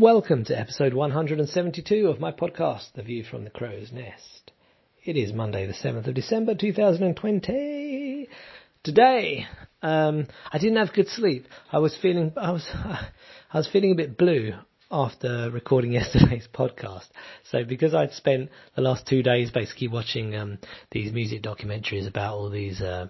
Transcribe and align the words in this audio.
Welcome 0.00 0.46
to 0.46 0.58
episode 0.58 0.94
172 0.94 2.08
of 2.08 2.20
my 2.20 2.32
podcast, 2.32 2.94
The 2.94 3.02
View 3.02 3.22
from 3.22 3.44
the 3.44 3.50
Crow's 3.50 3.92
Nest. 3.92 4.50
It 5.04 5.14
is 5.18 5.34
Monday, 5.34 5.66
the 5.66 5.74
7th 5.74 6.06
of 6.06 6.14
December 6.14 6.54
2020. 6.54 8.26
Today, 8.82 9.46
um, 9.82 10.26
I 10.50 10.56
didn't 10.56 10.78
have 10.78 10.94
good 10.94 11.08
sleep. 11.08 11.44
I 11.70 11.80
was 11.80 11.94
feeling, 12.00 12.32
I 12.34 12.50
was, 12.50 12.66
I 12.72 13.08
was 13.52 13.68
feeling 13.70 13.92
a 13.92 13.94
bit 13.94 14.16
blue 14.16 14.54
after 14.90 15.50
recording 15.50 15.92
yesterday's 16.00 16.48
podcast. 16.50 17.08
So 17.50 17.64
because 17.64 17.92
I'd 17.92 18.14
spent 18.14 18.48
the 18.76 18.80
last 18.80 19.06
two 19.06 19.22
days 19.22 19.50
basically 19.50 19.88
watching 19.88 20.34
um, 20.34 20.60
these 20.92 21.12
music 21.12 21.42
documentaries 21.42 22.08
about 22.08 22.36
all 22.36 22.48
these 22.48 22.80
uh, 22.80 23.08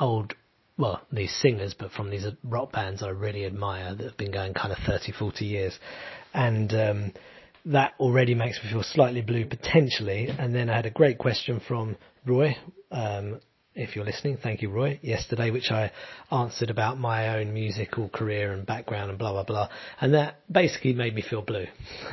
old 0.00 0.34
well, 0.76 1.02
these 1.12 1.34
singers, 1.40 1.74
but 1.78 1.92
from 1.92 2.10
these 2.10 2.26
rock 2.42 2.72
bands 2.72 3.02
I 3.02 3.10
really 3.10 3.46
admire 3.46 3.94
that 3.94 4.04
have 4.04 4.16
been 4.16 4.32
going 4.32 4.54
kind 4.54 4.72
of 4.72 4.78
30, 4.86 5.12
40 5.12 5.44
years. 5.44 5.78
And 6.32 6.72
um, 6.74 7.12
that 7.66 7.94
already 8.00 8.34
makes 8.34 8.62
me 8.62 8.70
feel 8.70 8.82
slightly 8.82 9.22
blue 9.22 9.46
potentially. 9.46 10.28
And 10.28 10.54
then 10.54 10.68
I 10.68 10.76
had 10.76 10.86
a 10.86 10.90
great 10.90 11.18
question 11.18 11.60
from 11.66 11.96
Roy, 12.26 12.56
um, 12.90 13.40
if 13.74 13.96
you're 13.96 14.04
listening, 14.04 14.38
thank 14.40 14.62
you, 14.62 14.70
Roy, 14.70 15.00
yesterday, 15.02 15.50
which 15.50 15.70
I 15.70 15.90
answered 16.30 16.70
about 16.70 16.98
my 16.98 17.38
own 17.38 17.52
musical 17.52 18.08
career 18.08 18.52
and 18.52 18.64
background 18.64 19.10
and 19.10 19.18
blah, 19.18 19.32
blah, 19.32 19.42
blah. 19.42 19.68
And 20.00 20.14
that 20.14 20.40
basically 20.50 20.92
made 20.92 21.14
me 21.14 21.22
feel 21.22 21.42
blue, 21.42 21.66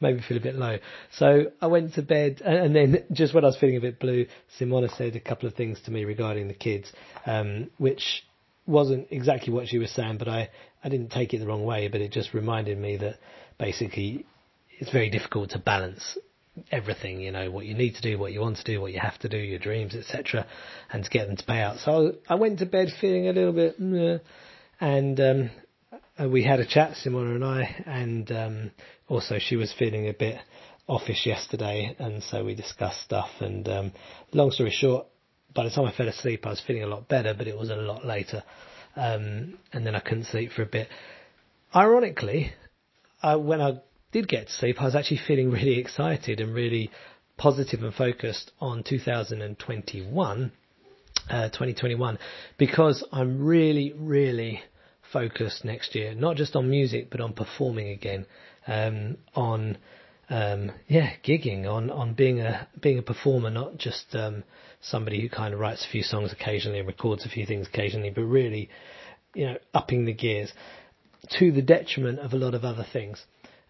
made 0.00 0.16
me 0.16 0.22
feel 0.26 0.36
a 0.36 0.40
bit 0.40 0.54
low. 0.54 0.78
So 1.12 1.46
I 1.62 1.66
went 1.68 1.94
to 1.94 2.02
bed 2.02 2.42
and 2.44 2.76
then 2.76 3.04
just 3.10 3.32
when 3.32 3.44
I 3.44 3.48
was 3.48 3.56
feeling 3.56 3.78
a 3.78 3.80
bit 3.80 4.00
blue, 4.00 4.26
Simona 4.60 4.94
said 4.94 5.16
a 5.16 5.20
couple 5.20 5.48
of 5.48 5.54
things 5.54 5.80
to 5.82 5.90
me 5.90 6.04
regarding 6.04 6.48
the 6.48 6.54
kids, 6.54 6.92
um, 7.24 7.70
which 7.78 8.24
wasn't 8.66 9.08
exactly 9.10 9.52
what 9.52 9.68
she 9.68 9.78
was 9.78 9.90
saying, 9.90 10.18
but 10.18 10.28
I, 10.28 10.50
I 10.84 10.90
didn't 10.90 11.10
take 11.10 11.32
it 11.32 11.38
the 11.38 11.46
wrong 11.46 11.64
way, 11.64 11.88
but 11.88 12.02
it 12.02 12.12
just 12.12 12.34
reminded 12.34 12.76
me 12.76 12.98
that 12.98 13.16
basically 13.58 14.26
it's 14.78 14.90
very 14.90 15.08
difficult 15.08 15.50
to 15.50 15.58
balance 15.58 16.18
everything, 16.70 17.20
you 17.20 17.32
know, 17.32 17.50
what 17.50 17.64
you 17.64 17.74
need 17.74 17.94
to 17.94 18.02
do, 18.02 18.18
what 18.18 18.32
you 18.32 18.40
want 18.40 18.58
to 18.58 18.64
do, 18.64 18.80
what 18.80 18.92
you 18.92 19.00
have 19.00 19.18
to 19.20 19.28
do, 19.28 19.38
your 19.38 19.58
dreams, 19.58 19.94
etc., 19.94 20.46
and 20.92 21.04
to 21.04 21.10
get 21.10 21.26
them 21.26 21.36
to 21.36 21.44
pay 21.44 21.60
out. 21.60 21.78
So 21.78 22.16
I 22.28 22.34
went 22.34 22.58
to 22.58 22.66
bed 22.66 22.88
feeling 23.00 23.28
a 23.28 23.32
little 23.32 23.52
bit, 23.52 23.80
Meh, 23.80 24.18
and 24.80 25.20
um, 25.20 25.50
we 26.30 26.44
had 26.44 26.60
a 26.60 26.66
chat, 26.66 26.96
Simona 27.04 27.34
and 27.34 27.44
I, 27.44 27.82
and 27.86 28.32
um, 28.32 28.70
also 29.08 29.38
she 29.38 29.56
was 29.56 29.72
feeling 29.72 30.08
a 30.08 30.12
bit 30.12 30.38
offish 30.86 31.26
yesterday, 31.26 31.96
and 31.98 32.22
so 32.22 32.44
we 32.44 32.54
discussed 32.54 33.02
stuff. 33.02 33.30
And 33.40 33.66
um, 33.68 33.92
long 34.32 34.50
story 34.50 34.70
short, 34.70 35.06
by 35.54 35.64
the 35.64 35.70
time 35.70 35.86
I 35.86 35.92
fell 35.92 36.08
asleep, 36.08 36.46
I 36.46 36.50
was 36.50 36.60
feeling 36.60 36.82
a 36.82 36.86
lot 36.86 37.08
better, 37.08 37.34
but 37.34 37.46
it 37.46 37.56
was 37.56 37.70
a 37.70 37.76
lot 37.76 38.04
later, 38.04 38.42
um, 38.96 39.58
and 39.72 39.86
then 39.86 39.94
I 39.94 40.00
couldn't 40.00 40.24
sleep 40.24 40.52
for 40.52 40.62
a 40.62 40.66
bit. 40.66 40.88
Ironically, 41.74 42.52
I, 43.22 43.36
when 43.36 43.60
I 43.60 43.80
did 44.12 44.28
get 44.28 44.46
to 44.46 44.52
sleep, 44.52 44.80
I 44.80 44.84
was 44.84 44.94
actually 44.94 45.20
feeling 45.26 45.50
really 45.50 45.78
excited 45.78 46.40
and 46.40 46.54
really 46.54 46.90
positive 47.36 47.82
and 47.82 47.94
focused 47.94 48.52
on 48.60 48.84
2021, 48.84 50.52
uh, 51.30 51.48
2021, 51.48 52.18
because 52.58 53.04
I'm 53.10 53.44
really, 53.44 53.94
really 53.96 54.60
focused 55.12 55.64
next 55.64 55.94
year, 55.94 56.14
not 56.14 56.36
just 56.36 56.54
on 56.54 56.70
music, 56.70 57.08
but 57.10 57.20
on 57.20 57.32
performing 57.32 57.88
again, 57.88 58.26
um, 58.66 59.16
on, 59.34 59.78
um, 60.30 60.70
yeah, 60.88 61.10
gigging, 61.24 61.66
on, 61.66 61.90
on 61.90 62.14
being 62.14 62.40
a, 62.40 62.68
being 62.80 62.98
a 62.98 63.02
performer, 63.02 63.50
not 63.50 63.76
just, 63.76 64.14
um, 64.14 64.44
somebody 64.82 65.20
who 65.20 65.28
kind 65.28 65.54
of 65.54 65.60
writes 65.60 65.86
a 65.86 65.90
few 65.90 66.02
songs 66.02 66.32
occasionally 66.32 66.78
and 66.78 66.88
records 66.88 67.24
a 67.24 67.28
few 67.28 67.46
things 67.46 67.66
occasionally, 67.66 68.10
but 68.10 68.22
really, 68.22 68.68
you 69.34 69.46
know, 69.46 69.56
upping 69.72 70.04
the 70.04 70.12
gears 70.12 70.52
to 71.38 71.52
the 71.52 71.62
detriment 71.62 72.18
of 72.18 72.32
a 72.32 72.36
lot 72.36 72.54
of 72.54 72.64
other 72.64 72.84
things. 72.92 73.24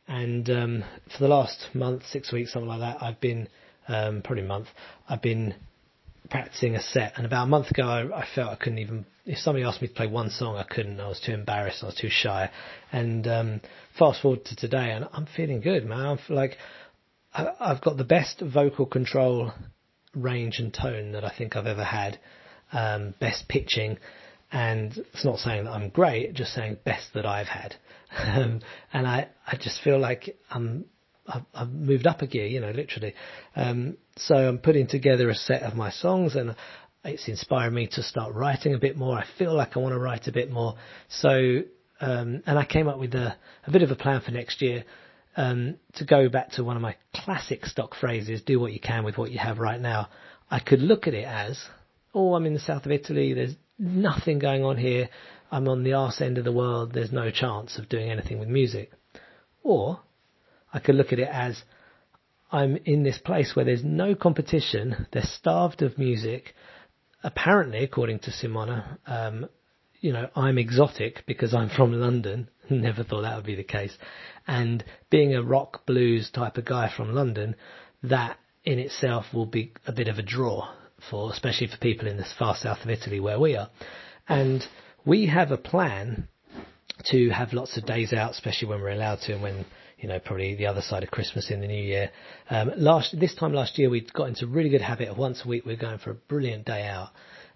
And 0.08 0.48
um, 0.50 0.84
for 1.11 1.22
the 1.22 1.28
last 1.28 1.69
month, 1.75 2.03
six 2.11 2.33
weeks, 2.33 2.53
something 2.53 2.69
like 2.69 2.81
that, 2.81 3.03
I've 3.03 3.20
been 3.20 3.48
um, 3.89 4.22
probably 4.22 4.45
a 4.45 4.48
month. 4.48 4.69
I've 5.08 5.22
been 5.22 5.55
practicing 6.31 6.74
a 6.74 6.80
set, 6.80 7.13
and 7.17 7.27
about 7.27 7.45
a 7.45 7.48
month 7.48 7.70
ago, 7.70 7.85
I, 7.85 8.20
I, 8.20 8.27
felt 8.35 8.51
I 8.51 8.57
couldn't 8.57 8.79
even. 8.79 9.07
If 9.24 9.39
somebody 9.39 9.64
asked 9.64 9.80
me 9.80 9.89
to 9.89 9.95
play 9.95 10.08
one 10.08 10.30
song, 10.30 10.57
I 10.57 10.64
couldn't. 10.64 10.98
I 10.98 11.08
was 11.08 11.20
too 11.20 11.33
embarrassed. 11.33 11.83
I 11.83 11.86
was 11.86 11.95
too 11.95 12.08
shy. 12.11 12.51
And 12.90 13.27
um, 13.29 13.61
fast 13.98 14.23
forward 14.23 14.45
to 14.46 14.57
today, 14.57 14.90
and 14.90 15.08
I'm 15.13 15.27
feeling 15.27 15.61
good, 15.61 15.85
man. 15.85 16.01
I'm 16.01 16.34
like, 16.34 16.57
I, 17.33 17.48
I've 17.61 17.80
got 17.80 17.96
the 17.96 18.05
best 18.05 18.40
vocal 18.40 18.86
control 18.86 19.52
range 20.14 20.58
and 20.58 20.74
tone 20.74 21.13
that 21.13 21.24
I 21.24 21.33
think 21.36 21.57
I've 21.57 21.67
ever 21.67 21.84
had. 21.84 22.19
Um, 22.73 23.14
best 23.20 23.48
pitching, 23.48 23.98
and 24.52 24.96
it's 24.98 25.24
not 25.24 25.39
saying 25.39 25.64
that 25.64 25.70
I'm 25.70 25.89
great, 25.89 26.35
just 26.35 26.52
saying 26.52 26.77
best 26.85 27.14
that 27.14 27.27
I've 27.27 27.48
had. 27.48 27.74
Um, 28.14 28.61
and 28.92 29.07
I, 29.07 29.29
I 29.46 29.57
just 29.57 29.80
feel 29.83 29.98
like 29.98 30.36
I'm, 30.51 30.85
I've, 31.27 31.45
I've 31.55 31.70
moved 31.70 32.07
up 32.07 32.20
a 32.20 32.27
gear, 32.27 32.45
you 32.45 32.61
know, 32.61 32.70
literally. 32.70 33.14
Um, 33.57 33.96
so 34.18 34.35
I'm 34.35 34.58
putting 34.58 34.86
together 34.86 35.30
a 35.30 35.35
set 35.35 35.63
of 35.63 35.74
my 35.74 35.90
songs 35.90 36.36
and 36.36 36.55
it's 37.05 37.27
inspired 37.29 37.73
me 37.73 37.89
to 37.92 38.02
start 38.02 38.35
writing 38.35 38.74
a 38.74 38.79
bit 38.79 38.98
more. 38.98 39.17
I 39.17 39.24
feel 39.39 39.55
like 39.55 39.79
I 39.79 39.80
want 39.80 39.95
to 39.95 39.98
write 39.98 40.29
a 40.29 40.33
bit 40.33 40.51
more. 40.51 40.74
So, 41.08 41.63
um, 42.02 42.42
and 42.45 42.58
I 42.58 42.67
came 42.67 42.86
up 42.86 42.98
with 42.98 43.14
a, 43.14 43.34
a 43.67 43.70
bit 43.70 43.80
of 43.80 43.90
a 43.90 43.96
plan 43.96 44.20
for 44.20 44.30
next 44.30 44.61
year. 44.61 44.84
Um, 45.34 45.77
to 45.95 46.05
go 46.05 46.29
back 46.29 46.51
to 46.52 46.64
one 46.64 46.77
of 46.77 46.83
my 46.83 46.96
classic 47.14 47.64
stock 47.64 47.95
phrases, 47.98 48.42
do 48.42 48.61
what 48.61 48.74
you 48.74 48.80
can 48.80 49.05
with 49.05 49.17
what 49.17 49.30
you 49.30 49.39
have 49.39 49.58
right 49.58 49.80
now. 49.80 50.11
I 50.51 50.61
could 50.61 50.80
look 50.80 51.07
at 51.07 51.14
it 51.14 51.24
as, 51.24 51.58
oh, 52.13 52.34
I'm 52.34 52.45
in 52.45 52.52
the 52.52 52.61
south 52.61 52.84
of 52.84 52.92
Italy. 52.92 53.33
There's 53.33 53.55
nothing 53.83 54.39
going 54.39 54.65
on 54.65 54.79
here. 54.79 55.09
I'm 55.51 55.69
on 55.69 55.83
the 55.83 55.93
arse 55.95 56.20
end 56.20 56.39
of 56.39 56.45
the 56.45 56.53
world. 56.53 56.93
There's 56.93 57.13
no 57.13 57.31
chance 57.31 57.77
of 57.77 57.89
doing 57.89 58.11
anything 58.11 58.39
with 58.39 58.48
music. 58.48 58.93
Or 59.63 60.01
I 60.73 60.79
could 60.79 60.95
look 60.95 61.13
at 61.13 61.19
it 61.19 61.29
as 61.31 61.63
I'm 62.51 62.77
in 62.85 63.03
this 63.03 63.19
place 63.19 63.55
where 63.55 63.65
there's 63.65 63.85
no 63.85 64.15
competition. 64.15 65.07
They're 65.13 65.23
starved 65.23 65.83
of 65.83 65.98
music. 65.98 66.55
Apparently, 67.23 67.85
according 67.85 68.20
to 68.20 68.31
Simona, 68.31 68.98
um, 69.07 69.48
you 70.01 70.13
know, 70.13 70.29
I'm 70.35 70.59
exotic 70.59 71.25
because 71.27 71.55
I'm 71.55 71.69
from 71.69 71.93
London. 71.93 72.49
Never 72.70 73.05
thought 73.05 73.23
that 73.23 73.37
would 73.37 73.47
be 73.47 73.55
the 73.55 73.63
case. 73.63 73.97
And 74.47 74.85
being 75.11 75.35
a 75.35 75.43
rock 75.43 75.87
blues 75.87 76.31
type 76.31 76.57
of 76.57 76.64
guy 76.64 76.93
from 76.95 77.14
London, 77.14 77.57
that 78.03 78.39
in 78.64 78.79
itself 78.79 79.27
will 79.33 79.47
be 79.47 79.73
a 79.87 79.93
bit 79.93 80.09
of 80.09 80.19
a 80.19 80.23
draw 80.23 80.69
for, 81.11 81.33
especially 81.33 81.67
for 81.67 81.77
people 81.79 82.08
in 82.08 82.17
the 82.17 82.27
far 82.39 82.57
south 82.57 82.83
of 82.83 82.90
Italy 82.90 83.20
where 83.20 83.39
we 83.39 83.57
are. 83.57 83.70
And 84.29 84.67
we 85.05 85.27
have 85.27 85.51
a 85.51 85.57
plan 85.57 86.29
to 87.07 87.30
have 87.30 87.52
lots 87.52 87.77
of 87.77 87.86
days 87.86 88.13
out, 88.13 88.33
especially 88.33 88.68
when 88.68 88.80
we're 88.80 88.90
allowed 88.90 89.20
to, 89.23 89.33
and 89.33 89.42
when 89.42 89.64
you 89.98 90.08
know 90.08 90.18
probably 90.18 90.55
the 90.55 90.67
other 90.67 90.83
side 90.83 91.02
of 91.02 91.11
Christmas 91.11 91.51
in 91.51 91.61
the 91.61 91.67
new 91.67 91.83
year. 91.83 92.11
Um, 92.51 92.73
last 92.77 93.18
this 93.18 93.35
time 93.35 93.52
last 93.52 93.79
year, 93.79 93.90
we'd 93.90 94.13
got 94.13 94.29
into 94.29 94.45
a 94.45 94.48
really 94.48 94.70
good 94.70 94.83
habit 94.83 95.08
of 95.08 95.18
once 95.18 95.42
a 95.45 95.48
week 95.48 95.64
we're 95.64 95.77
going 95.77 95.98
for 95.98 96.11
a 96.11 96.14
brilliant 96.14 96.67
day 96.67 96.86
out, 96.86 97.11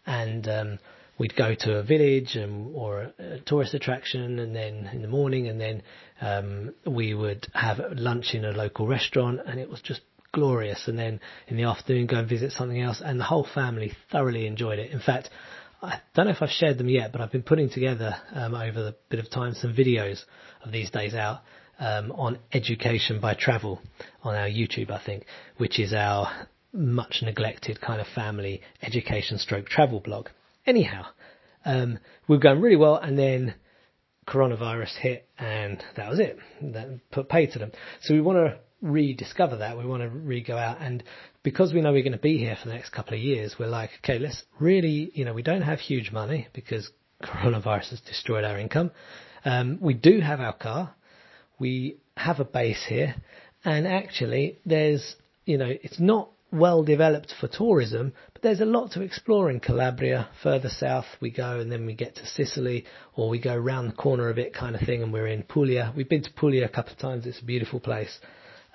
and 0.07 0.49
um, 0.49 0.79
we'd 1.19 1.37
go 1.37 1.55
to 1.55 1.79
a 1.79 1.83
village 1.83 2.35
and 2.37 2.75
or 2.75 3.13
a, 3.19 3.35
a 3.35 3.41
tourist 3.41 3.75
attraction, 3.75 4.39
and 4.39 4.55
then 4.55 4.91
in 4.93 5.03
the 5.03 5.09
morning, 5.09 5.49
and 5.49 5.61
then 5.61 5.83
um, 6.21 6.75
we 6.87 7.15
would 7.15 7.47
have 7.55 7.81
lunch 7.93 8.35
in 8.35 8.45
a 8.45 8.53
local 8.53 8.87
restaurant, 8.87 9.41
and 9.47 9.61
it 9.61 9.69
was 9.69 9.81
just 9.81 10.01
glorious. 10.33 10.89
And 10.89 10.99
then 10.99 11.21
in 11.49 11.57
the 11.57 11.65
afternoon, 11.65 12.07
go 12.07 12.17
and 12.17 12.29
visit 12.29 12.53
something 12.53 12.81
else, 12.81 13.03
and 13.05 13.19
the 13.19 13.25
whole 13.25 13.47
family 13.55 13.93
thoroughly 14.11 14.47
enjoyed 14.47 14.79
it. 14.79 14.91
In 14.91 15.01
fact, 15.01 15.31
I 15.83 16.01
don't 16.15 16.27
know 16.27 16.33
if 16.33 16.43
I've 16.43 16.51
shared 16.51 16.79
them 16.79 16.89
yet, 16.89 17.13
but 17.13 17.21
I've 17.21 17.33
been 17.33 17.43
putting 17.43 17.71
together 17.71 18.17
um, 18.33 18.55
over 18.55 18.83
the 18.83 18.97
bit 19.09 19.21
of 19.21 19.31
time 19.31 19.55
some 19.55 19.75
videos 19.75 20.23
of 20.65 20.73
these 20.73 20.91
days 20.91 21.15
out 21.15 21.41
um, 21.79 22.13
on 22.13 22.39
education 22.53 23.21
by 23.21 23.35
travel 23.35 23.81
on 24.23 24.35
our 24.35 24.49
YouTube, 24.49 24.91
I 24.91 25.03
think, 25.05 25.25
which 25.59 25.79
is 25.79 25.93
our 25.93 26.49
much 26.73 27.21
neglected 27.23 27.81
kind 27.81 28.01
of 28.01 28.07
family 28.09 28.63
education 28.83 29.39
stroke 29.39 29.67
travel 29.67 30.01
blog. 30.01 30.29
Anyhow, 30.67 31.07
um, 31.65 31.99
we've 32.29 32.41
gone 32.41 32.61
really 32.61 32.77
well, 32.77 32.97
and 32.97 33.19
then 33.19 33.55
coronavirus 34.27 34.97
hit, 34.97 35.29
and 35.39 35.83
that 35.97 36.11
was 36.11 36.19
it. 36.19 36.39
That 36.61 37.01
put 37.11 37.29
pay 37.29 37.47
to 37.47 37.59
them. 37.59 37.73
So 38.03 38.15
we 38.15 38.21
want 38.21 38.39
to 38.39 38.59
rediscover 38.83 39.57
that. 39.59 39.79
We 39.79 39.87
want 39.87 40.03
to 40.03 40.09
re 40.09 40.43
go 40.43 40.57
out 40.57 40.81
and 40.81 41.03
because 41.43 41.73
we 41.73 41.81
know 41.81 41.93
we're 41.93 42.03
going 42.03 42.13
to 42.13 42.19
be 42.19 42.39
here 42.39 42.57
for 42.61 42.69
the 42.69 42.75
next 42.75 42.91
couple 42.91 43.15
of 43.15 43.21
years, 43.21 43.55
we're 43.59 43.69
like, 43.69 43.91
okay, 44.03 44.19
let's 44.19 44.43
really, 44.59 45.13
you 45.15 45.25
know, 45.25 45.33
we 45.33 45.43
don't 45.43 45.63
have 45.63 45.79
huge 45.79 46.11
money 46.11 46.49
because 46.53 46.91
coronavirus 47.23 47.91
has 47.91 48.01
destroyed 48.01 48.45
our 48.45 48.59
income. 48.59 48.91
Um, 49.45 49.79
we 49.81 49.95
do 49.95 50.21
have 50.21 50.41
our 50.41 50.53
car. 50.53 50.95
We 51.59 51.99
have 52.17 52.41
a 52.41 52.45
base 52.45 52.85
here 52.89 53.15
and 53.65 53.87
actually 53.87 54.59
there's, 54.67 55.17
you 55.45 55.59
know, 55.59 55.69
it's 55.71 56.01
not 56.01 56.31
well 56.57 56.83
developed 56.83 57.33
for 57.41 57.49
tourism, 57.49 58.13
but 58.33 58.43
there's 58.43 58.61
a 58.61 58.67
lot 58.67 58.93
to 58.93 59.03
explore 59.03 59.51
in 59.51 59.61
Calabria. 59.61 60.29
Further 60.43 60.69
south 60.69 61.07
we 61.21 61.31
go 61.31 61.61
and 61.61 61.71
then 61.71 61.87
we 61.87 61.95
get 61.95 62.17
to 62.17 62.27
Sicily 62.27 62.85
or 63.15 63.29
we 63.29 63.41
go 63.41 63.55
around 63.55 63.89
the 63.89 63.95
corner 63.95 64.29
a 64.29 64.35
bit 64.35 64.55
kind 64.55 64.75
of 64.75 64.83
thing 64.83 65.03
and 65.03 65.13
we're 65.13 65.27
in 65.27 65.43
Puglia. 65.43 65.93
We've 65.97 66.09
been 66.09 66.23
to 66.23 66.33
Puglia 66.33 66.65
a 66.65 66.69
couple 66.69 66.93
of 66.93 66.99
times. 66.99 67.27
It's 67.27 67.41
a 67.41 67.45
beautiful 67.45 67.81
place. 67.81 68.19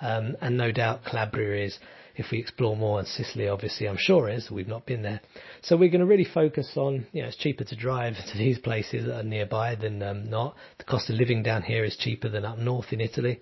Um, 0.00 0.36
and 0.40 0.56
no 0.56 0.72
doubt 0.72 1.04
Calabria 1.04 1.66
is 1.66 1.78
if 2.16 2.26
we 2.30 2.38
explore 2.38 2.76
more. 2.76 2.98
And 2.98 3.08
Sicily, 3.08 3.48
obviously, 3.48 3.88
I'm 3.88 3.96
sure 3.98 4.28
is. 4.28 4.50
We've 4.50 4.68
not 4.68 4.86
been 4.86 5.02
there, 5.02 5.20
so 5.62 5.76
we're 5.76 5.90
going 5.90 6.00
to 6.00 6.06
really 6.06 6.26
focus 6.26 6.72
on. 6.76 7.06
You 7.12 7.22
know, 7.22 7.28
it's 7.28 7.36
cheaper 7.36 7.64
to 7.64 7.76
drive 7.76 8.14
to 8.32 8.38
these 8.38 8.58
places 8.58 9.06
that 9.06 9.20
are 9.20 9.22
nearby 9.22 9.76
than 9.76 10.02
um, 10.02 10.28
not. 10.28 10.56
The 10.78 10.84
cost 10.84 11.10
of 11.10 11.16
living 11.16 11.42
down 11.42 11.62
here 11.62 11.84
is 11.84 11.96
cheaper 11.96 12.28
than 12.28 12.44
up 12.44 12.58
north 12.58 12.92
in 12.92 13.00
Italy, 13.00 13.40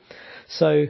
so 0.49 0.87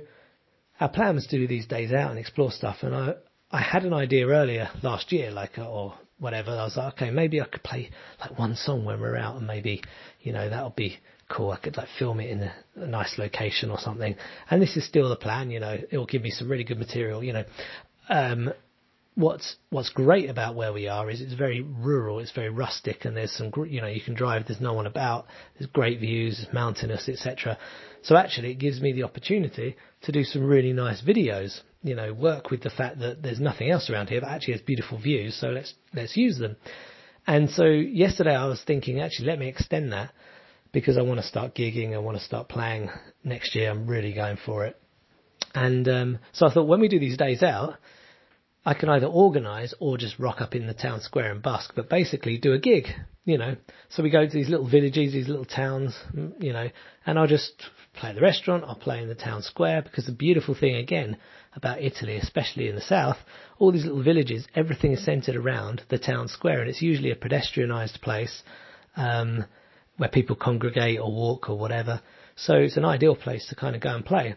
our 0.81 0.88
plan 0.88 1.14
was 1.14 1.26
to 1.29 1.38
do 1.38 1.47
these 1.47 1.67
days 1.67 1.93
out 1.93 2.11
and 2.11 2.19
explore 2.19 2.50
stuff. 2.50 2.79
And 2.82 2.94
I 2.94 3.14
I 3.52 3.61
had 3.61 3.85
an 3.85 3.93
idea 3.93 4.29
earlier 4.29 4.70
last 4.82 5.11
year, 5.11 5.31
like 5.31 5.58
or 5.58 5.94
whatever. 6.19 6.50
I 6.50 6.64
was 6.64 6.76
like, 6.76 6.94
okay, 6.94 7.11
maybe 7.11 7.41
I 7.41 7.47
could 7.47 7.62
play 7.62 7.91
like 8.20 8.38
one 8.38 8.55
song 8.55 8.85
when 8.85 9.00
we're 9.00 9.17
out, 9.17 9.37
and 9.37 9.47
maybe 9.47 9.82
you 10.20 10.32
know 10.32 10.49
that'll 10.49 10.70
be 10.70 10.99
cool. 11.29 11.50
I 11.50 11.58
could 11.58 11.76
like 11.76 11.88
film 11.99 12.20
it 12.20 12.31
in 12.31 12.43
a, 12.43 12.55
a, 12.76 12.87
nice 12.87 13.19
location 13.19 13.70
or 13.70 13.79
something. 13.79 14.14
And 14.50 14.62
this 14.62 14.76
is 14.76 14.87
still 14.87 15.08
the 15.08 15.17
plan. 15.17 15.50
You 15.50 15.61
know, 15.61 15.79
it 15.91 15.97
will 15.97 16.06
give 16.06 16.23
me 16.23 16.31
some 16.31 16.49
really 16.49 16.64
good 16.64 16.79
material. 16.79 17.25
You 17.25 17.32
know, 17.32 17.44
um, 18.08 18.52
what's 19.17 19.56
what's 19.70 19.91
great 19.91 20.31
about 20.31 20.55
where 20.55 20.73
we 20.73 20.87
are 20.87 21.11
is 21.11 21.20
it's 21.20 21.35
very 21.35 21.61
rural. 21.61 22.20
It's 22.20 22.32
very 22.32 22.50
rustic, 22.50 23.05
and 23.05 23.17
there's 23.17 23.32
some 23.32 23.50
you 23.69 23.81
know 23.81 23.88
you 23.88 24.00
can 24.00 24.14
drive. 24.14 24.44
There's 24.47 24.61
no 24.61 24.75
one 24.75 24.87
about. 24.87 25.26
There's 25.58 25.70
great 25.70 25.99
views, 25.99 26.47
mountainous, 26.52 27.08
etc. 27.08 27.58
So 28.02 28.17
actually, 28.17 28.52
it 28.52 28.61
gives 28.61 28.81
me 28.81 28.93
the 28.93 29.02
opportunity 29.02 29.76
to 30.02 30.12
do 30.12 30.23
some 30.23 30.44
really 30.44 30.73
nice 30.73 31.02
videos. 31.02 31.61
You 31.82 31.94
know, 31.94 32.12
work 32.12 32.50
with 32.50 32.62
the 32.62 32.70
fact 32.70 32.98
that 33.00 33.22
there's 33.22 33.40
nothing 33.40 33.70
else 33.70 33.88
around 33.88 34.08
here, 34.08 34.20
but 34.20 34.28
actually 34.28 34.54
there's 34.54 34.66
beautiful 34.66 34.98
views. 34.98 35.34
So 35.40 35.48
let's 35.48 35.74
let's 35.94 36.16
use 36.16 36.38
them. 36.38 36.56
And 37.26 37.50
so 37.50 37.64
yesterday 37.64 38.34
I 38.34 38.46
was 38.46 38.62
thinking, 38.66 39.00
actually, 39.00 39.28
let 39.28 39.38
me 39.38 39.48
extend 39.48 39.92
that 39.92 40.12
because 40.72 40.98
I 40.98 41.02
want 41.02 41.20
to 41.20 41.26
start 41.26 41.54
gigging. 41.54 41.94
I 41.94 41.98
want 41.98 42.18
to 42.18 42.24
start 42.24 42.48
playing 42.48 42.90
next 43.24 43.54
year. 43.54 43.70
I'm 43.70 43.86
really 43.86 44.12
going 44.12 44.38
for 44.44 44.66
it. 44.66 44.80
And 45.54 45.88
um, 45.88 46.18
so 46.32 46.46
I 46.46 46.52
thought 46.52 46.68
when 46.68 46.80
we 46.80 46.88
do 46.88 47.00
these 47.00 47.16
days 47.16 47.42
out, 47.42 47.74
I 48.64 48.74
can 48.74 48.88
either 48.90 49.06
organise 49.06 49.74
or 49.80 49.96
just 49.96 50.18
rock 50.18 50.40
up 50.40 50.54
in 50.54 50.66
the 50.66 50.74
town 50.74 51.00
square 51.00 51.32
and 51.32 51.42
busk, 51.42 51.72
but 51.74 51.88
basically 51.88 52.36
do 52.36 52.52
a 52.52 52.58
gig, 52.58 52.88
you 53.24 53.38
know. 53.38 53.56
So 53.88 54.02
we 54.02 54.10
go 54.10 54.26
to 54.26 54.32
these 54.32 54.50
little 54.50 54.68
villages, 54.68 55.12
these 55.12 55.28
little 55.28 55.46
towns, 55.46 55.98
you 56.38 56.52
know, 56.52 56.68
and 57.06 57.18
I'll 57.18 57.26
just 57.26 57.52
play 57.94 58.10
at 58.10 58.14
the 58.16 58.20
restaurant, 58.20 58.64
I'll 58.66 58.74
play 58.74 59.02
in 59.02 59.08
the 59.08 59.14
town 59.14 59.42
square 59.42 59.82
because 59.82 60.06
the 60.06 60.12
beautiful 60.12 60.54
thing 60.54 60.76
again 60.76 61.16
about 61.54 61.80
Italy, 61.80 62.16
especially 62.16 62.68
in 62.68 62.74
the 62.74 62.82
south, 62.82 63.16
all 63.58 63.72
these 63.72 63.84
little 63.84 64.02
villages, 64.02 64.46
everything 64.54 64.92
is 64.92 65.04
centred 65.04 65.36
around 65.36 65.82
the 65.88 65.98
town 65.98 66.28
square 66.28 66.60
and 66.60 66.68
it's 66.68 66.82
usually 66.82 67.10
a 67.10 67.16
pedestrianised 67.16 68.00
place. 68.02 68.42
Um, 68.94 69.46
where 70.00 70.08
people 70.08 70.34
congregate 70.34 70.98
or 70.98 71.12
walk 71.12 71.50
or 71.50 71.58
whatever. 71.58 72.00
So 72.34 72.54
it's 72.54 72.78
an 72.78 72.86
ideal 72.86 73.14
place 73.14 73.46
to 73.48 73.54
kind 73.54 73.76
of 73.76 73.82
go 73.82 73.94
and 73.94 74.02
play. 74.02 74.34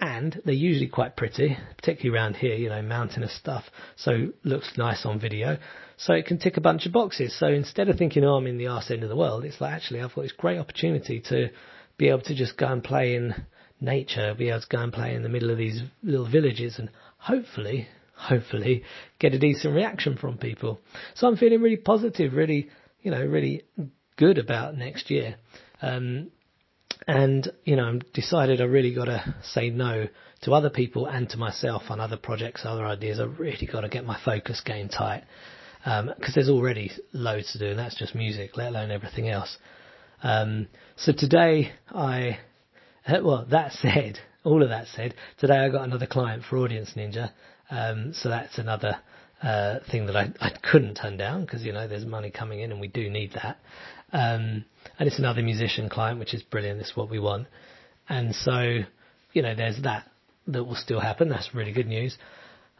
And 0.00 0.40
they're 0.44 0.54
usually 0.54 0.88
quite 0.88 1.16
pretty, 1.16 1.56
particularly 1.76 2.18
around 2.18 2.36
here, 2.36 2.54
you 2.54 2.68
know, 2.68 2.82
mountainous 2.82 3.36
stuff. 3.36 3.64
So 3.96 4.28
looks 4.42 4.76
nice 4.76 5.06
on 5.06 5.20
video. 5.20 5.58
So 5.96 6.14
it 6.14 6.26
can 6.26 6.38
tick 6.38 6.56
a 6.56 6.60
bunch 6.60 6.86
of 6.86 6.92
boxes. 6.92 7.38
So 7.38 7.46
instead 7.46 7.88
of 7.88 7.96
thinking, 7.96 8.24
oh, 8.24 8.34
I'm 8.34 8.46
in 8.46 8.58
the 8.58 8.66
arse 8.66 8.90
end 8.90 9.04
of 9.04 9.08
the 9.08 9.16
world, 9.16 9.44
it's 9.44 9.60
like 9.60 9.72
actually 9.72 10.00
I've 10.00 10.14
got 10.14 10.22
this 10.22 10.32
great 10.32 10.58
opportunity 10.58 11.20
to 11.28 11.50
be 11.96 12.08
able 12.08 12.22
to 12.22 12.34
just 12.34 12.56
go 12.56 12.66
and 12.66 12.82
play 12.82 13.14
in 13.14 13.34
nature, 13.80 14.34
be 14.36 14.48
able 14.48 14.60
to 14.60 14.66
go 14.68 14.80
and 14.80 14.92
play 14.92 15.14
in 15.14 15.22
the 15.22 15.28
middle 15.28 15.50
of 15.50 15.58
these 15.58 15.80
little 16.02 16.28
villages 16.28 16.78
and 16.78 16.90
hopefully, 17.18 17.86
hopefully 18.16 18.82
get 19.20 19.34
a 19.34 19.38
decent 19.38 19.74
reaction 19.74 20.16
from 20.16 20.38
people. 20.38 20.80
So 21.14 21.28
I'm 21.28 21.36
feeling 21.36 21.60
really 21.60 21.76
positive, 21.76 22.32
really, 22.32 22.68
you 23.02 23.12
know, 23.12 23.24
really 23.24 23.62
good 24.16 24.38
about 24.38 24.76
next 24.76 25.10
year. 25.10 25.36
Um, 25.80 26.30
and 27.06 27.50
you 27.64 27.76
know, 27.76 27.88
I've 27.88 28.12
decided 28.12 28.60
I 28.60 28.64
really 28.64 28.94
got 28.94 29.06
to 29.06 29.34
say 29.42 29.70
no 29.70 30.08
to 30.42 30.52
other 30.52 30.70
people 30.70 31.06
and 31.06 31.28
to 31.30 31.36
myself 31.36 31.84
on 31.88 32.00
other 32.00 32.16
projects, 32.16 32.62
other 32.64 32.84
ideas. 32.84 33.20
I've 33.20 33.38
really 33.38 33.66
got 33.66 33.82
to 33.82 33.88
get 33.88 34.04
my 34.04 34.18
focus 34.24 34.60
game 34.64 34.88
tight 34.88 35.24
because 35.84 36.28
um, 36.28 36.32
there's 36.34 36.48
already 36.48 36.90
loads 37.12 37.52
to 37.52 37.58
do, 37.58 37.66
and 37.66 37.78
that's 37.78 37.96
just 37.96 38.14
music, 38.14 38.56
let 38.56 38.68
alone 38.68 38.90
everything 38.90 39.28
else. 39.28 39.56
Um, 40.22 40.68
so 40.96 41.12
today, 41.12 41.72
I 41.90 42.38
well, 43.22 43.46
that 43.50 43.72
said, 43.72 44.18
all 44.44 44.62
of 44.62 44.70
that 44.70 44.86
said, 44.88 45.14
today 45.38 45.58
I 45.58 45.68
got 45.68 45.84
another 45.84 46.06
client 46.06 46.42
for 46.48 46.58
Audience 46.58 46.92
Ninja, 46.96 47.30
um, 47.70 48.12
so 48.14 48.30
that's 48.30 48.58
another 48.58 48.96
thing 49.90 50.06
that 50.06 50.16
I, 50.16 50.32
I 50.40 50.50
couldn't 50.50 50.94
turn 50.94 51.16
down 51.16 51.44
because 51.44 51.64
you 51.64 51.72
know 51.72 51.86
there's 51.86 52.06
money 52.06 52.30
coming 52.30 52.60
in 52.60 52.72
and 52.72 52.80
we 52.80 52.88
do 52.88 53.10
need 53.10 53.32
that. 53.34 53.58
Um, 54.12 54.64
and 54.98 55.08
it's 55.08 55.18
another 55.18 55.42
musician 55.42 55.88
client, 55.88 56.18
which 56.18 56.34
is 56.34 56.42
brilliant. 56.42 56.80
It's 56.80 56.96
what 56.96 57.10
we 57.10 57.18
want. 57.18 57.48
And 58.08 58.34
so, 58.34 58.78
you 59.32 59.42
know, 59.42 59.54
there's 59.54 59.82
that 59.82 60.08
that 60.46 60.64
will 60.64 60.76
still 60.76 61.00
happen. 61.00 61.28
That's 61.28 61.54
really 61.54 61.72
good 61.72 61.86
news. 61.86 62.16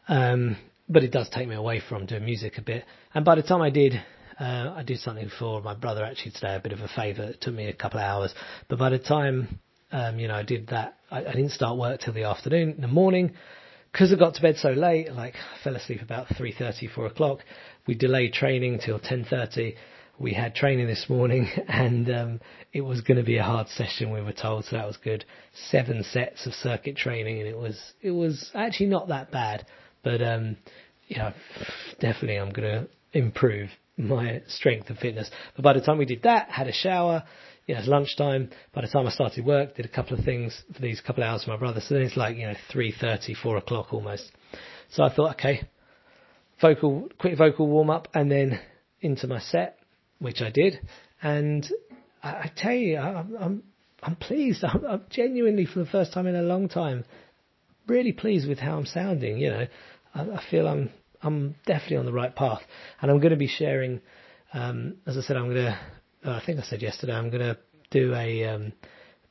Um, 0.07 0.57
but 0.89 1.03
it 1.03 1.11
does 1.11 1.29
take 1.31 1.49
me 1.49 1.55
away 1.55 1.81
from 1.87 2.07
doing 2.07 2.25
music 2.25 2.59
a 2.59 2.63
bit. 2.63 2.85
And 3.15 3.25
by 3.25 3.35
the 3.37 3.43
time 3.43 3.63
I 3.63 3.71
did, 3.71 3.95
uh, 4.39 4.75
I 4.77 4.83
did 4.85 5.01
something 5.01 5.31
for 5.39 5.63
my 5.63 5.75
brother 5.75 6.05
actually 6.05 6.33
today, 6.33 6.57
a 6.57 6.61
bit 6.61 6.73
of 6.73 6.81
a 6.81 6.89
favour. 6.89 7.25
It 7.25 7.41
took 7.41 7.55
me 7.55 7.69
a 7.69 7.73
couple 7.73 8.01
of 8.01 8.05
hours. 8.05 8.35
But 8.69 8.79
by 8.79 8.91
the 8.91 8.99
time, 8.99 9.61
um, 9.93 10.19
you 10.19 10.29
know, 10.29 10.35
I 10.35 10.43
did 10.43 10.69
that, 10.69 10.97
I, 11.11 11.21
I 11.21 11.33
didn't 11.33 11.53
start 11.53 11.79
work 11.79 12.01
till 12.01 12.13
the 12.13 12.25
afternoon. 12.25 12.73
In 12.73 12.81
the 12.81 12.89
morning, 12.89 13.33
because 13.95 14.13
I 14.13 14.17
got 14.17 14.35
to 14.35 14.43
bed 14.43 14.57
so 14.57 14.71
late, 14.71 15.13
like 15.13 15.35
I 15.37 15.63
fell 15.63 15.77
asleep 15.77 16.03
about 16.03 16.27
3.30, 16.27 16.91
4 16.91 17.07
o'clock, 17.07 17.39
we 17.87 17.95
delayed 17.95 18.33
training 18.33 18.81
till 18.85 18.99
10.30. 18.99 19.77
We 20.19 20.35
had 20.35 20.57
training 20.57 20.89
this 20.89 21.07
morning 21.09 21.49
and 21.69 22.11
um, 22.11 22.41
it 22.73 22.81
was 22.81 23.03
going 23.03 23.19
to 23.19 23.23
be 23.23 23.37
a 23.37 23.45
hard 23.45 23.69
session, 23.69 24.13
we 24.13 24.21
were 24.21 24.33
told, 24.33 24.65
so 24.65 24.75
that 24.75 24.87
was 24.89 24.97
good. 24.97 25.25
Seven 25.71 26.03
sets 26.03 26.45
of 26.45 26.55
circuit 26.55 26.97
training 26.97 27.39
and 27.39 27.47
it 27.47 27.57
was, 27.57 27.81
it 28.03 28.11
was 28.11 28.51
actually 28.53 28.87
not 28.87 29.07
that 29.09 29.31
bad, 29.31 29.65
but, 30.03 30.21
um, 30.21 30.57
you 31.07 31.19
know, 31.19 31.33
definitely 32.01 32.41
I'm 32.41 32.51
going 32.51 32.87
to 32.87 32.89
improve 33.17 33.71
my 33.97 34.43
strength 34.49 34.89
and 34.91 34.99
fitness. 34.99 35.31
But 35.57 35.63
by 35.63 35.73
the 35.73 35.81
time 35.81 35.99
we 35.99 36.05
did 36.05 36.23
that, 36.23 36.51
had 36.51 36.67
a 36.67 36.73
shower, 36.73 37.25
you 37.67 37.75
know, 37.75 37.81
it's 37.81 37.89
lunchtime. 37.89 38.51
By 38.73 38.83
the 38.83 38.89
time 38.89 39.07
I 39.07 39.11
started 39.11 39.45
work, 39.45 39.77
did 39.77 39.87
a 39.87 39.89
couple 39.89 40.19
of 40.19 40.25
things 40.25 40.63
for 40.75 40.83
these 40.83 41.01
couple 41.01 41.23
of 41.23 41.29
hours 41.29 41.43
with 41.43 41.49
my 41.49 41.57
brother. 41.57 41.81
So 41.81 41.95
then 41.95 42.03
it's 42.03 42.17
like, 42.17 42.37
you 42.37 42.47
know, 42.47 42.55
three 42.71 42.93
thirty, 42.93 43.35
four 43.35 43.57
o'clock 43.57 43.93
almost. 43.93 44.31
So 44.91 45.03
I 45.03 45.15
thought, 45.15 45.35
okay, 45.35 45.69
vocal, 46.61 47.09
quick 47.19 47.39
vocal 47.39 47.67
warm 47.67 47.91
up 47.91 48.09
and 48.15 48.31
then 48.31 48.61
into 49.01 49.27
my 49.27 49.41
set, 49.41 49.79
which 50.19 50.41
I 50.41 50.51
did. 50.51 50.79
And 51.23 51.67
I, 52.23 52.29
I 52.29 52.53
tell 52.57 52.73
you, 52.73 52.97
I, 52.99 53.25
I'm, 53.41 53.63
I'm 54.03 54.17
pleased. 54.17 54.65
I'm, 54.65 54.85
I'm 54.85 55.03
genuinely 55.11 55.67
for 55.67 55.79
the 55.81 55.87
first 55.87 56.13
time 56.13 56.27
in 56.27 56.37
a 56.37 56.43
long 56.43 56.69
time, 56.69 57.05
really 57.87 58.13
pleased 58.13 58.49
with 58.49 58.59
how 58.59 58.77
I'm 58.77 58.87
sounding. 58.87 59.39
You 59.39 59.51
know, 59.51 59.67
I, 60.15 60.21
I 60.21 60.45
feel 60.51 60.69
I'm, 60.69 60.91
I'm 61.25 61.57
definitely 61.67 61.97
on 61.97 62.07
the 62.07 62.13
right 62.13 62.35
path 62.35 62.63
and 63.01 63.11
I'm 63.11 63.19
going 63.19 63.31
to 63.31 63.37
be 63.37 63.49
sharing, 63.49 64.01
um, 64.53 64.97
as 65.07 65.17
I 65.17 65.23
said, 65.23 65.37
I'm 65.37 65.47
going 65.53 65.67
to 65.67 65.79
uh, 66.25 66.31
I 66.31 66.43
think 66.45 66.59
I 66.59 66.63
said 66.63 66.83
yesterday, 66.83 67.13
I'm 67.13 67.31
going 67.31 67.43
to 67.43 67.59
do 67.91 68.15
a 68.15 68.45
um, 68.45 68.73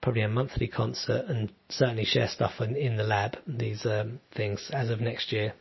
probably 0.02 0.22
a 0.22 0.30
monthly 0.30 0.68
concert 0.68 1.26
and 1.28 1.52
certainly 1.70 2.06
share 2.06 2.28
stuff 2.28 2.54
in, 2.60 2.76
in 2.76 2.98
the 2.98 3.04
lab, 3.04 3.38
these 3.48 3.86
um, 3.86 4.20
things 4.36 4.70
as 4.72 4.90
of 4.90 5.02
next 5.02 5.32
year, 5.32 5.54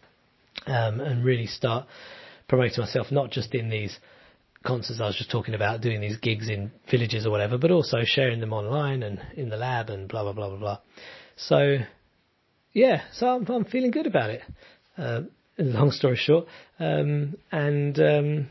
um, 0.67 1.01
and 1.01 1.25
really 1.25 1.47
start 1.47 1.87
promoting 2.49 2.81
myself 2.81 3.11
not 3.11 3.31
just 3.31 3.55
in 3.55 3.71
these 3.71 3.99
concerts 4.65 5.01
I 5.01 5.07
was 5.07 5.17
just 5.17 5.31
talking 5.31 5.55
about, 5.55 5.81
doing 5.81 6.01
these 6.01 6.19
gigs 6.19 6.49
in 6.49 6.71
villages 6.91 7.27
or 7.27 7.31
whatever, 7.31 7.57
but 7.57 7.71
also 7.71 7.99
sharing 8.05 8.41
them 8.41 8.53
online 8.53 9.03
and 9.03 9.21
in 9.37 9.49
the 9.49 9.57
lab 9.57 9.91
and 9.91 10.09
blah 10.09 10.23
blah 10.23 10.33
blah 10.33 10.51
blah 10.51 10.59
blah. 10.59 10.79
So 11.37 11.79
yeah, 12.73 13.03
so 13.13 13.29
I'm, 13.29 13.47
I'm 13.47 13.65
feeling 13.65 13.91
good 13.91 14.07
about 14.07 14.31
it. 14.31 14.43
Uh, 14.99 15.23
long 15.59 15.91
story 15.91 16.17
short, 16.17 16.47
um, 16.79 17.35
and 17.51 17.99
um, 17.99 18.47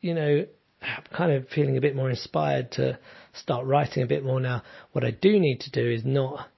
you 0.00 0.14
know, 0.14 0.46
I'm 0.82 1.04
kind 1.16 1.32
of 1.32 1.48
feeling 1.48 1.76
a 1.76 1.80
bit 1.80 1.96
more 1.96 2.10
inspired 2.10 2.72
to 2.72 2.98
start 3.32 3.66
writing 3.66 4.02
a 4.02 4.06
bit 4.06 4.24
more 4.24 4.40
now. 4.40 4.62
What 4.92 5.04
I 5.04 5.10
do 5.10 5.38
need 5.38 5.60
to 5.60 5.70
do 5.70 5.88
is 5.88 6.04
not 6.04 6.48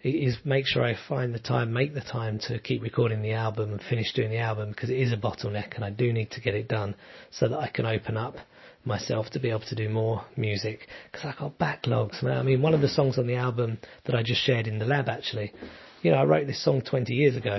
is 0.00 0.38
make 0.44 0.64
sure 0.66 0.84
I 0.84 0.96
find 1.08 1.34
the 1.34 1.40
time, 1.40 1.72
make 1.72 1.92
the 1.92 2.00
time 2.00 2.38
to 2.46 2.60
keep 2.60 2.82
recording 2.82 3.20
the 3.20 3.32
album 3.32 3.72
and 3.72 3.82
finish 3.82 4.12
doing 4.14 4.30
the 4.30 4.38
album 4.38 4.70
because 4.70 4.90
it 4.90 4.98
is 4.98 5.12
a 5.12 5.16
bottleneck 5.16 5.74
and 5.74 5.84
I 5.84 5.90
do 5.90 6.12
need 6.12 6.30
to 6.32 6.40
get 6.40 6.54
it 6.54 6.68
done 6.68 6.94
so 7.32 7.48
that 7.48 7.58
I 7.58 7.68
can 7.68 7.84
open 7.84 8.16
up 8.16 8.36
myself 8.84 9.28
to 9.30 9.40
be 9.40 9.50
able 9.50 9.66
to 9.68 9.74
do 9.74 9.88
more 9.88 10.24
music 10.36 10.86
because 11.10 11.34
I 11.34 11.38
got 11.38 11.58
backlogs, 11.58 12.22
man. 12.22 12.38
I 12.38 12.42
mean, 12.42 12.62
one 12.62 12.74
of 12.74 12.80
the 12.80 12.88
songs 12.88 13.18
on 13.18 13.26
the 13.26 13.34
album 13.34 13.78
that 14.04 14.14
I 14.14 14.22
just 14.22 14.40
shared 14.40 14.68
in 14.68 14.78
the 14.78 14.86
lab 14.86 15.08
actually, 15.08 15.52
you 16.02 16.12
know, 16.12 16.18
I 16.18 16.24
wrote 16.24 16.46
this 16.46 16.62
song 16.62 16.80
20 16.80 17.12
years 17.12 17.36
ago. 17.36 17.58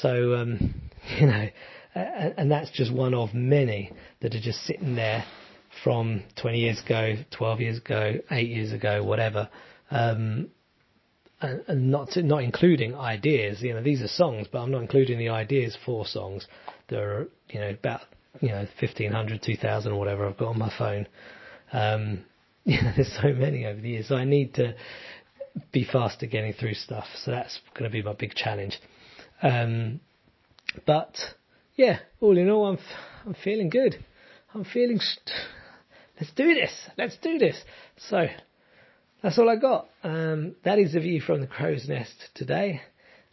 So, 0.00 0.34
um, 0.34 0.74
you 1.20 1.26
know, 1.26 1.48
and 1.94 2.50
that's 2.50 2.70
just 2.70 2.92
one 2.92 3.14
of 3.14 3.32
many 3.32 3.92
that 4.20 4.34
are 4.34 4.40
just 4.40 4.60
sitting 4.64 4.96
there 4.96 5.24
from 5.82 6.22
20 6.40 6.58
years 6.58 6.82
ago, 6.84 7.14
12 7.30 7.60
years 7.60 7.78
ago, 7.78 8.14
8 8.30 8.48
years 8.48 8.72
ago, 8.72 9.02
whatever. 9.02 9.48
Um, 9.90 10.48
and, 11.40 11.90
not 11.90 12.10
to, 12.10 12.22
not 12.22 12.42
including 12.42 12.94
ideas. 12.94 13.62
You 13.62 13.74
know, 13.74 13.82
these 13.82 14.02
are 14.02 14.08
songs, 14.08 14.46
but 14.50 14.60
I'm 14.60 14.70
not 14.70 14.82
including 14.82 15.18
the 15.18 15.28
ideas 15.30 15.76
for 15.84 16.06
songs. 16.06 16.46
There 16.88 17.10
are, 17.10 17.28
you 17.48 17.60
know, 17.60 17.70
about 17.70 18.00
you 18.40 18.48
know 18.48 18.66
1500, 18.80 19.42
2000 19.42 19.92
or 19.92 19.98
whatever 19.98 20.26
I've 20.26 20.38
got 20.38 20.48
on 20.48 20.58
my 20.58 20.72
phone. 20.76 21.06
Um, 21.72 22.24
you 22.64 22.80
know, 22.82 22.92
there's 22.96 23.16
so 23.20 23.32
many 23.32 23.66
over 23.66 23.80
the 23.80 23.90
years, 23.90 24.08
so 24.08 24.16
I 24.16 24.24
need 24.24 24.54
to 24.54 24.74
be 25.72 25.84
faster 25.84 26.26
getting 26.26 26.52
through 26.52 26.74
stuff. 26.74 27.06
So 27.24 27.30
that's 27.30 27.60
going 27.74 27.84
to 27.84 27.90
be 27.90 28.02
my 28.02 28.12
big 28.12 28.34
challenge. 28.34 28.80
Um, 29.42 30.00
but 30.86 31.16
yeah, 31.74 31.98
all 32.20 32.36
in 32.36 32.50
all, 32.50 32.66
I'm 32.66 32.78
I'm 33.24 33.34
feeling 33.34 33.70
good. 33.70 34.04
I'm 34.54 34.64
feeling. 34.64 34.98
St- 35.00 35.36
let's 36.20 36.32
do 36.32 36.54
this. 36.54 36.72
Let's 36.96 37.16
do 37.18 37.38
this. 37.38 37.60
So 37.96 38.26
that's 39.22 39.38
all 39.38 39.50
I 39.50 39.56
got. 39.56 39.88
Um, 40.02 40.56
that 40.64 40.78
is 40.78 40.92
the 40.92 41.00
view 41.00 41.20
from 41.20 41.40
the 41.40 41.46
crow's 41.46 41.88
nest 41.88 42.30
today. 42.34 42.80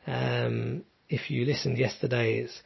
Um, 0.07 0.83
if 1.09 1.29
you 1.29 1.45
listened 1.45 1.77
yesterday, 1.77 2.39
it's, 2.39 2.61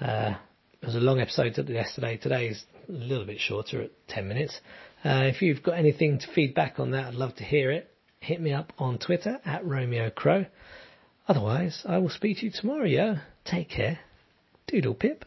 uh, 0.00 0.34
it 0.80 0.86
was 0.86 0.94
a 0.94 1.00
long 1.00 1.20
episode 1.20 1.56
yesterday. 1.68 2.16
Today 2.16 2.48
is 2.48 2.62
a 2.88 2.92
little 2.92 3.24
bit 3.24 3.40
shorter 3.40 3.82
at 3.82 3.90
10 4.08 4.28
minutes. 4.28 4.60
Uh, 5.04 5.24
if 5.24 5.42
you've 5.42 5.62
got 5.62 5.78
anything 5.78 6.18
to 6.18 6.26
feedback 6.34 6.78
on 6.78 6.90
that, 6.90 7.06
I'd 7.06 7.14
love 7.14 7.34
to 7.36 7.44
hear 7.44 7.70
it. 7.70 7.90
Hit 8.20 8.40
me 8.40 8.52
up 8.52 8.72
on 8.78 8.98
Twitter 8.98 9.38
at 9.44 9.64
Romeo 9.64 10.10
Crow. 10.10 10.44
Otherwise, 11.28 11.82
I 11.86 11.98
will 11.98 12.08
speak 12.08 12.38
to 12.38 12.46
you 12.46 12.50
tomorrow, 12.50 12.86
yeah? 12.86 13.18
Take 13.44 13.68
care. 13.68 13.98
Doodle 14.66 14.94
pip. 14.94 15.26